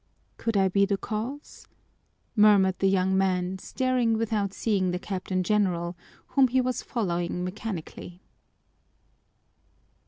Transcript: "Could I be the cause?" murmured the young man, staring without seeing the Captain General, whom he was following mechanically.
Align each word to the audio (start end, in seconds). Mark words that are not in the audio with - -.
"Could 0.37 0.57
I 0.57 0.67
be 0.67 0.85
the 0.87 0.97
cause?" 0.97 1.67
murmured 2.35 2.79
the 2.79 2.87
young 2.89 3.15
man, 3.15 3.59
staring 3.59 4.17
without 4.17 4.51
seeing 4.51 4.89
the 4.89 4.97
Captain 4.97 5.43
General, 5.43 5.95
whom 6.29 6.47
he 6.47 6.59
was 6.59 6.81
following 6.81 7.43
mechanically. 7.43 8.19